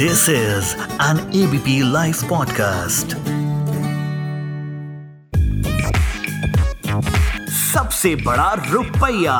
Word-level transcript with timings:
This 0.00 0.28
is 0.28 0.74
an 1.00 1.18
ABP 1.38 1.72
Life 1.94 2.20
podcast. 2.30 3.14
सबसे 7.54 8.14
बड़ा 8.16 8.52
रुपया 8.70 9.36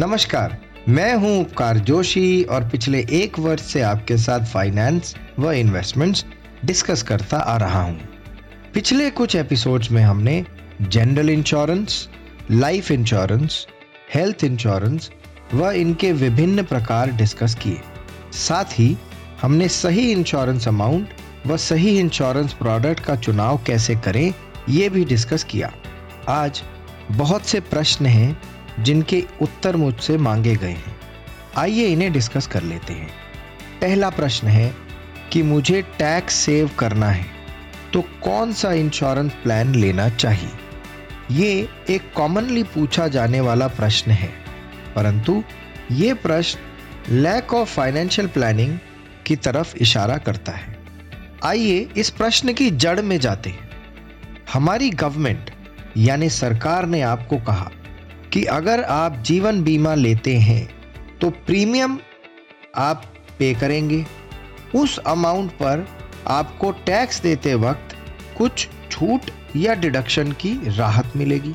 नमस्कार, 0.00 0.56
मैं 0.88 1.14
हूँ 1.14 1.38
उपकार 1.40 1.78
जोशी 1.90 2.42
और 2.44 2.68
पिछले 2.70 3.04
एक 3.22 3.38
वर्ष 3.38 3.62
से 3.72 3.82
आपके 3.92 4.16
साथ 4.16 4.52
फाइनेंस 4.52 5.14
व 5.38 5.52
इन्वेस्टमेंट्स 5.52 6.24
डिस्कस 6.64 7.02
करता 7.12 7.38
आ 7.38 7.56
रहा 7.66 7.82
हूँ 7.82 7.98
पिछले 8.74 9.10
कुछ 9.20 9.36
एपिसोड्स 9.36 9.90
में 9.90 10.02
हमने 10.02 10.44
general 10.82 11.30
insurance 11.30 12.08
life 12.50 12.90
insurance 12.90 13.66
health 14.14 14.44
insurance 14.44 15.10
व 15.54 15.70
इनके 15.70 16.12
विभिन्न 16.12 16.62
प्रकार 16.62 17.10
डिस्कस 17.10 17.54
किए। 17.54 17.80
साथ 18.32 18.78
ही, 18.78 18.96
हमने 19.42 19.68
सही 19.68 20.10
इंश्योरेंस 20.12 20.68
अमाउंट 20.68 21.08
व 21.46 21.56
सही 21.56 21.98
इंश्योरेंस 21.98 22.52
प्रोडक्ट 22.52 23.00
का 23.00 23.16
चुनाव 23.16 23.60
कैसे 23.66 23.96
करें, 23.96 24.32
ये 24.68 24.88
भी 24.88 25.04
डिस्कस 25.04 25.44
किया। 25.44 25.72
आज 26.28 26.62
बहुत 27.10 27.46
से 27.46 27.60
प्रश्न 27.60 28.06
हैं, 28.06 28.40
जिनके 28.80 29.24
उत्तर 29.42 29.76
मुझसे 29.76 30.16
मांगे 30.16 30.54
गए 30.56 30.68
हैं। 30.68 30.96
आइए 31.56 31.86
इन्हें 31.86 32.12
डिस्कस 32.12 32.46
कर 32.46 32.62
लेते 32.62 32.92
हैं। 32.92 33.10
पहला 33.80 34.10
प्रश्न 34.10 34.46
है 34.46 34.74
कि 35.32 35.42
मुझे 35.42 35.82
टैक्स 35.82 36.34
सेव 36.34 36.70
करना 36.78 37.08
है 37.08 37.26
तो 37.92 38.02
कौन 38.22 38.52
सा 38.52 38.72
इंश्योरेंस 38.72 39.32
प्लान 39.32 39.74
लेना 39.74 40.08
चाहिए? 40.08 40.50
ये 41.30 41.68
एक 41.90 42.12
कॉमनली 42.16 42.62
पूछा 42.64 43.08
जाने 43.08 43.40
वाला 43.40 43.66
प्रश्न 43.68 44.10
है। 44.10 44.41
परंतु 44.94 45.42
ये 45.92 46.14
प्रश्न 46.14 47.14
लैक 47.14 47.54
ऑफ़ 47.54 47.74
फाइनेंशियल 47.74 48.28
प्लानिंग 48.28 48.78
की 49.26 49.36
तरफ़ 49.36 49.76
इशारा 49.76 50.16
करता 50.18 50.52
है। 50.52 50.76
आइए 51.44 51.88
इस 51.96 52.10
प्रश्न 52.10 52.52
की 52.52 52.70
जड़ 52.70 53.00
में 53.00 53.18
जाते 53.20 53.50
हैं। 53.50 53.70
हमारी 54.52 54.90
गवर्नमेंट 54.90 55.50
यानी 55.96 56.28
सरकार 56.30 56.86
ने 56.86 57.00
आपको 57.02 57.38
कहा 57.38 57.70
कि 58.32 58.44
अगर 58.44 58.82
आप 58.82 59.16
जीवन 59.16 59.62
बीमा 59.62 59.94
लेते 59.94 60.36
हैं 60.36 60.68
तो 61.18 61.30
प्रीमियम 61.30 61.98
आप 62.76 63.04
पे 63.38 63.52
करेंगे। 63.54 64.04
उस 64.74 64.98
अमाउंट 64.98 65.50
पर 65.52 65.86
आपको 66.28 66.70
टैक्स 66.86 67.20
देते 67.20 67.54
वक्त 67.54 67.96
कुछ 68.38 68.68
छूट 68.90 69.30
या 69.56 69.74
डिडक्शन 69.74 70.32
की 70.32 70.52
राहत 70.66 71.12
मिलेगी। 71.16 71.54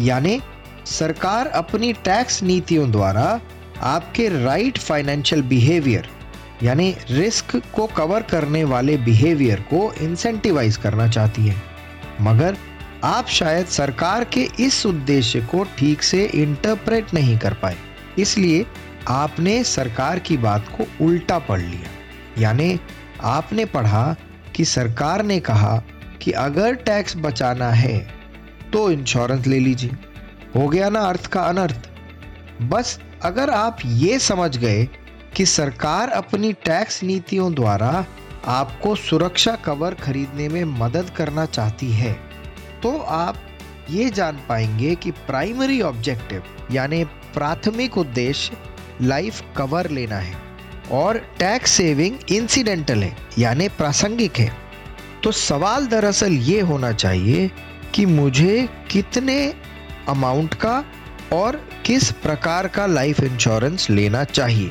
यानी 0.00 0.40
सरकार 0.86 1.46
अपनी 1.46 1.92
टैक्स 2.04 2.42
नीतियों 2.42 2.90
द्वारा 2.90 3.40
आपके 3.82 4.28
राइट 4.44 4.78
फाइनेंशियल 4.78 5.42
बिहेवियर, 5.42 6.08
यानी 6.62 6.94
रिस्क 7.10 7.56
को 7.74 7.86
कवर 7.86 8.22
करने 8.22 8.64
वाले 8.64 8.96
बिहेवियर 8.96 9.60
को 9.70 9.92
इंसेंटिवाइज 10.02 10.76
करना 10.76 11.08
चाहती 11.08 11.46
है। 11.46 11.56
मगर 12.20 12.56
आप 13.04 13.28
शायद 13.28 13.66
सरकार 13.66 14.24
के 14.24 14.48
इस 14.60 14.84
उद्देश्य 14.86 15.40
को 15.44 15.64
ठीक 15.78 16.02
से 16.02 16.24
इंटरप्रेट 16.24 17.14
नहीं 17.14 17.38
कर 17.38 17.54
पाए। 17.54 17.76
इसलिए 18.18 18.64
आपने 19.08 19.62
सरकार 19.64 20.18
की 20.18 20.36
बात 20.36 20.68
को 20.68 20.86
उल्टा 21.04 21.38
पढ़ 21.38 21.60
लिया। 21.60 22.42
यानी 22.42 22.78
आपने 23.22 23.64
पढ़ा 23.64 24.14
कि 24.56 24.64
सरकार 24.64 25.22
ने 25.22 25.40
कहा 25.40 25.76
कि 26.22 26.30
अगर 26.30 26.74
टैक्स 26.76 27.16
बचाना 27.16 27.70
है 27.70 27.98
तो 28.72 28.90
इंश्योरेंस 28.90 29.46
ले 29.46 29.58
लीजिए। 29.58 29.90
हो 30.54 30.66
गया 30.68 30.88
ना 30.88 31.00
अर्थ 31.00 31.26
का 31.26 31.42
अनर्थ। 31.42 31.88
बस 32.62 32.98
अगर 33.24 33.50
आप 33.50 33.78
ये 33.84 34.18
समझ 34.18 34.56
गए 34.56 34.84
कि 35.36 35.46
सरकार 35.46 36.08
अपनी 36.08 36.52
टैक्स 36.64 37.02
नीतियों 37.02 37.52
द्वारा 37.54 38.04
आपको 38.48 38.94
सुरक्षा 38.96 39.54
कवर 39.56 39.94
खरीदने 39.94 40.48
में 40.48 40.64
मदद 40.78 41.10
करना 41.10 41.46
चाहती 41.46 41.90
है 41.92 42.12
तो 42.82 42.96
आप 42.98 43.36
ये 43.90 44.08
जान 44.10 44.38
पाएँगे 44.48 44.94
कि 44.94 45.10
प्राइमरी 45.26 45.80
ऑब्जेक्टिव 45.82 46.42
यानी 46.72 47.04
प्राथमिक 47.34 47.98
उद्देश्य 47.98 48.56
लाइफ 49.02 49.42
कवर 49.56 49.90
लेना 49.90 50.16
है। 50.16 50.34
और 50.92 51.18
टैक्स 51.38 51.70
सेविंग 51.70 52.32
इंसिडेंटल 52.32 53.02
है, 53.02 53.16
यानी 53.38 53.68
प्रासंगिक 53.68 54.38
है। 54.38 54.50
तो 55.24 55.32
सवाल 55.32 55.86
दरअसल 55.86 56.32
ये 56.42 56.60
होना 56.60 56.92
चाहिए 56.92 57.50
कि 57.94 58.06
मुझे 58.06 58.68
कितने 58.90 59.36
अमाउंट 60.08 60.54
का 60.54 60.84
और 61.32 61.56
किस 61.86 62.10
प्रकार 62.12 62.68
का 62.68 62.86
लाइफ 62.86 63.20
इंश्योरेंस 63.20 63.90
लेना 63.90 64.24
चाहिए। 64.24 64.70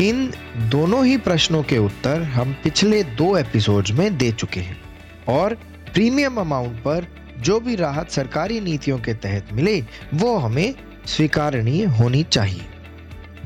इन 0.00 0.32
दोनों 0.70 1.04
ही 1.06 1.16
प्रश्नों 1.16 1.62
के 1.62 1.78
उत्तर 1.78 2.22
हम 2.22 2.52
पिछले 2.52 3.02
दो 3.04 3.36
एपिसोड्स 3.36 3.90
में 3.90 4.16
दे 4.18 4.32
चुके 4.32 4.60
हैं। 4.60 4.80
और 5.28 5.54
प्रीमियम 5.94 6.36
अमाउंट 6.36 6.76
पर 6.76 7.06
जो 7.38 7.60
भी 7.60 7.76
राहत 7.76 8.10
सरकारी 8.10 8.60
नीतियों 8.60 8.98
के 8.98 9.14
तहत 9.14 9.48
मिले, 9.52 9.80
वो 10.14 10.36
हमें 10.36 10.74
स्वीकारणीय 11.06 11.84
होनी 11.84 12.22
चाहिए। 12.22 12.66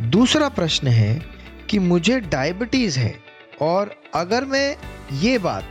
दूसरा 0.01 0.49
प्रश्न 0.49 0.89
है 0.89 1.23
कि 1.71 1.79
मुझे 1.79 2.21
डायबिटीज़ 2.21 2.99
है 2.99 3.15
और 3.63 3.95
अगर 4.15 4.45
मैं 4.45 4.77
ये 5.13 5.39
बात 5.39 5.65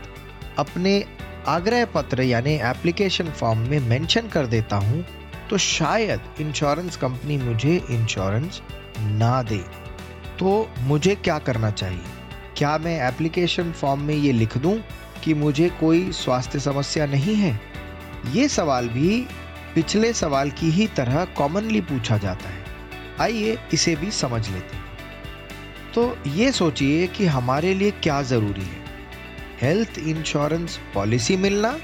अपने 0.58 1.04
आग्रह 1.48 1.84
पत्र 1.84 2.22
यानी 2.22 2.54
एप्लीकेशन 2.54 3.24
फॉर्म 3.24 3.58
में 3.58 3.78
मेंशन 3.80 4.28
कर 4.28 4.46
देता 4.46 4.76
हूँ 4.76 5.04
तो 5.50 5.58
शायद 5.58 6.20
इंश्योरेंस 6.40 6.96
कंपनी 6.96 7.36
मुझे 7.36 7.82
इंश्योरेंस 7.90 8.62
ना 8.98 9.42
दे। 9.42 9.64
तो 10.38 10.70
मुझे 10.80 11.14
क्या 11.14 11.38
करना 11.38 11.70
चाहिए? 11.70 12.02
क्या 12.56 12.78
मैं 12.78 13.08
एप्लीकेशन 13.08 13.72
फॉर्म 13.72 14.00
में 14.00 14.14
ये 14.14 14.32
लिख 14.32 14.58
दूँ 14.58 14.80
कि 15.24 15.34
मुझे 15.34 15.68
कोई 15.68 16.12
स्वास्थ्य 16.12 16.60
समस्या 16.60 17.06
नहीं 17.06 17.34
है? 17.34 17.60
ये 18.32 18.48
सवाल 18.48 18.88
भी 18.88 19.26
पिछले 19.74 20.12
सवाल 20.12 20.50
की 20.50 20.70
ही 20.70 20.86
तरह 20.86 21.24
कॉमनली 21.24 21.80
पूछा 21.80 22.18
जाता 22.18 22.48
है। 22.48 22.64
आइए 23.20 23.58
इसे 23.72 23.96
भी 23.96 24.10
समझ 24.10 24.48
लेते 24.48 24.76
हैं। 24.76 24.84
तो 25.94 26.18
ये 26.26 26.52
सोचिए 26.52 27.06
कि 27.06 27.26
हमारे 27.26 27.74
लिए 27.74 27.90
क्या 27.90 28.22
ज़रूरी 28.22 28.64
है? 28.64 28.86
हेल्थ 29.62 29.98
इंश्योरेंस 29.98 30.80
पॉलिसी 30.94 31.36
मिलना 31.36 31.78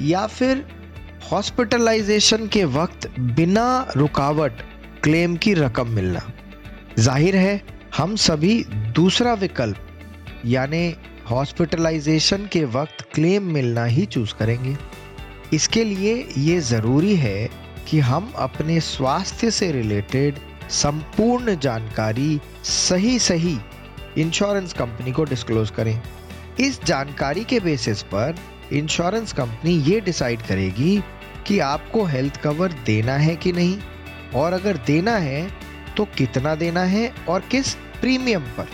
या 0.00 0.26
फिर 0.26 0.83
हॉस्पिटलाइजेशन 1.30 2.46
के 2.46 2.64
वक्त 2.64 3.06
बिना 3.18 3.92
रुकावट 3.96 4.58
क्लेम 5.04 5.36
की 5.36 5.52
रकम 5.54 5.88
मिलना। 5.88 6.20
ज़ाहिर 6.98 7.36
है, 7.36 7.60
हम 7.96 8.16
सभी 8.16 8.64
दूसरा 8.94 9.32
विकल्प, 9.34 9.76
यानी 10.46 10.94
हॉस्पिटलाइजेशन 11.30 12.46
के 12.46 12.64
वक्त 12.64 13.02
क्लेम 13.14 13.50
मिलना 13.52 13.84
ही 13.84 14.06
चूज़ 14.06 14.34
करेंगे। 14.34 14.76
इसके 15.52 15.84
लिए 15.84 16.14
ये 16.38 16.60
ज़रूरी 16.60 17.16
है 17.16 17.48
कि 17.88 18.00
हम 18.00 18.32
अपने 18.38 18.80
स्वास्थ्य 18.82 19.50
से 19.50 19.72
रिलेटेड 19.72 20.38
संपूर्ण 20.72 21.58
जानकारी 21.58 22.40
सही 22.64 23.18
सही 23.18 23.58
इंश्योरेंस 24.18 24.72
कंपनी 24.72 25.12
को 25.12 25.24
डिस्क्लोज 25.24 25.70
करें। 25.70 26.00
इस 26.60 26.84
जानकारी 26.84 27.44
के 27.44 27.60
बेसिस 27.60 28.02
पर 28.04 28.34
इंश्योरेंस 28.72 29.32
कंपनी 29.32 29.72
ये 29.82 30.00
डिसाइड 30.00 30.42
करेगी 30.42 31.02
कि 31.46 31.58
आपको 31.58 32.04
हेल्थ 32.04 32.40
कवर 32.42 32.72
देना 32.86 33.16
है 33.16 33.36
कि 33.36 33.52
नहीं, 33.52 33.78
और 34.34 34.52
अगर 34.52 34.76
देना 34.76 35.16
है 35.18 35.46
तो 35.96 36.04
कितना 36.16 36.54
देना 36.54 36.82
है 36.84 37.12
और 37.28 37.40
किस 37.40 37.74
प्रीमियम 38.00 38.42
पर, 38.56 38.68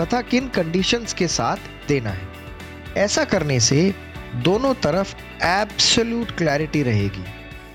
तथा 0.00 0.20
किन 0.20 0.48
कंडीशंस 0.48 1.12
के 1.14 1.28
साथ 1.28 1.88
देना 1.88 2.10
है। 2.10 2.30
ऐसा 2.96 3.24
करने 3.24 3.58
से 3.60 3.94
दोनों 4.34 4.72
तरफ़ 4.74 5.14
एब्सोल्यूट 5.44 6.30
क्लैरिटी 6.30 6.82
रहेगी, 6.82 7.24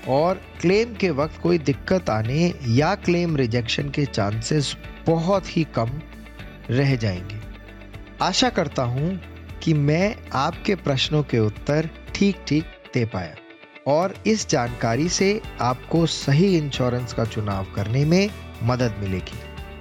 और 0.08 0.40
क्लेम 0.60 0.94
के 0.94 1.10
वक्त 1.10 1.40
कोई 1.40 1.58
दिक्कत 1.60 2.10
आने 2.10 2.52
या 2.68 2.94
क्लेम 2.94 3.36
रिजेक्शन 3.36 3.88
के 3.90 4.04
चांसेस 4.06 4.76
बहुत 5.06 5.56
ही 5.56 5.64
कम 5.74 5.90
रह 6.70 6.94
जाएँगे। 6.96 7.40
आशा 8.22 8.48
करता 8.50 8.82
हूँ 8.82 9.18
कि 9.62 9.74
मैं 9.74 10.16
आपके 10.34 10.74
प्रश्नों 10.74 11.22
के 11.22 11.38
उत्तर 11.38 11.90
ठीक 12.14 12.36
ठीक 12.46 12.64
दे 12.94 13.04
पाया 13.04 13.34
और 13.86 14.14
इस 14.26 14.48
जानकारी 14.48 15.08
से 15.08 15.40
आपको 15.60 16.06
सही 16.06 16.56
इंश्योरेंस 16.56 17.12
का 17.12 17.24
चुनाव 17.24 17.66
करने 17.76 18.04
में 18.04 18.30
मदद 18.62 18.94
मिलेगी। 19.00 19.38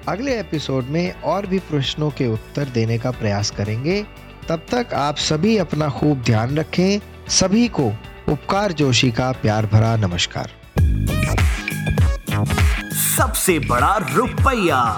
अगले 0.08 0.40
एपिसोड 0.40 0.86
में 0.86 1.22
और 1.22 1.46
भी 1.46 1.60
प्रश्नों 1.60 2.10
के 2.12 2.28
उत्तर 2.28 2.66
देने 2.66 2.98
का 2.98 3.12
प्रयास 3.12 3.52
करेंगे। 3.52 4.06
तब 4.50 4.66
तक 4.72 4.94
आप 4.94 5.18
सभी 5.18 5.58
अपना 5.58 5.90
खूब 5.90 6.22
ध्यान 6.22 6.58
रखें। 6.58 7.00
सभी 7.30 7.68
को 7.68 7.88
उपकार 8.30 8.72
जोशी 8.72 9.12
का 9.12 9.32
प्यार 9.32 9.66
भरा 9.66 9.96
नमस्कार। 9.96 10.52
सबसे 13.18 13.60
बड़ा 13.60 13.98
रुपया। 14.14 14.98